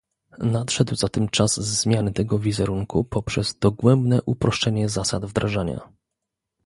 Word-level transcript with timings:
Nadszedł 0.39 0.95
zatem 0.95 1.29
czas 1.29 1.59
zmiany 1.61 2.13
tego 2.13 2.39
wizerunku 2.39 3.03
poprzez 3.03 3.59
dogłębne 3.59 4.21
uproszczenie 4.25 4.89
zasad 4.89 5.25
wdrażania 5.25 5.89